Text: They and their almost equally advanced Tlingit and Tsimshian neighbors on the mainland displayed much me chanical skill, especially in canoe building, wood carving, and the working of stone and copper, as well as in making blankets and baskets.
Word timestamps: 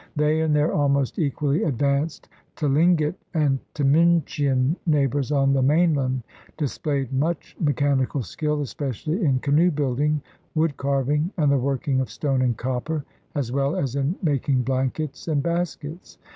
They 0.15 0.41
and 0.41 0.55
their 0.55 0.73
almost 0.73 1.19
equally 1.19 1.61
advanced 1.61 2.27
Tlingit 2.55 3.13
and 3.35 3.59
Tsimshian 3.75 4.75
neighbors 4.87 5.31
on 5.31 5.53
the 5.53 5.61
mainland 5.61 6.23
displayed 6.57 7.13
much 7.13 7.55
me 7.59 7.71
chanical 7.73 8.25
skill, 8.25 8.61
especially 8.61 9.23
in 9.23 9.37
canoe 9.37 9.69
building, 9.69 10.23
wood 10.55 10.75
carving, 10.75 11.29
and 11.37 11.51
the 11.51 11.59
working 11.59 11.99
of 11.99 12.09
stone 12.09 12.41
and 12.41 12.57
copper, 12.57 13.05
as 13.35 13.51
well 13.51 13.75
as 13.75 13.95
in 13.95 14.15
making 14.23 14.63
blankets 14.63 15.27
and 15.27 15.43
baskets. 15.43 16.17